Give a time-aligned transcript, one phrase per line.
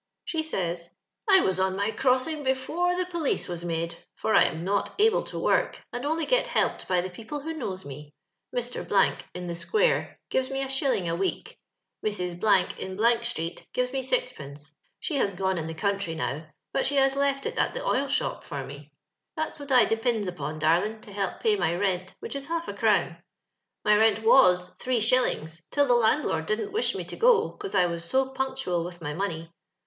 [0.25, 0.95] She says:—"
[1.29, 5.21] I was on my crossing before the police was made, f«)r I am not able
[5.25, 8.11] to work, and only get helped by the people who knows me.
[8.51, 11.55] Mr., in the square, gives me a shilling a week;
[12.03, 12.41] Mrs.,
[12.79, 17.15] in street, gives me sixpence; (she has gone in the country now» but she has
[17.15, 18.89] left it at the oil shop for mc>;
[19.37, 22.73] that's what I depinds upon, darlin', to hely pay my rent, which is holf a
[22.73, 23.17] crown.
[23.85, 27.85] My rent was three shillings, till the landlord didn't wish me to go, 'cause I
[27.85, 29.51] was so punctual with my money.